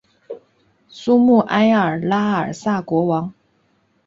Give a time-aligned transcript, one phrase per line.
[0.89, 3.31] 苏穆埃尔拉尔萨国王。